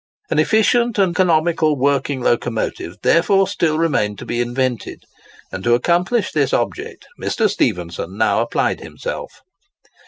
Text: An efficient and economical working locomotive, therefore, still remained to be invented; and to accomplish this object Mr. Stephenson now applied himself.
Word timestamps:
An 0.31 0.39
efficient 0.39 0.97
and 0.97 1.11
economical 1.15 1.77
working 1.77 2.21
locomotive, 2.21 2.95
therefore, 3.03 3.47
still 3.47 3.77
remained 3.77 4.17
to 4.17 4.25
be 4.25 4.41
invented; 4.41 5.03
and 5.51 5.63
to 5.63 5.75
accomplish 5.75 6.31
this 6.31 6.53
object 6.53 7.05
Mr. 7.19 7.47
Stephenson 7.47 8.17
now 8.17 8.41
applied 8.41 8.79
himself. 8.79 9.41